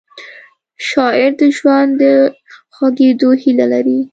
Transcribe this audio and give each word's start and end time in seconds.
شاعر 0.87 1.31
د 1.41 1.43
ژوند 1.57 1.89
د 2.01 2.03
خوږېدو 2.73 3.29
هیله 3.41 3.65
لري 3.73 3.99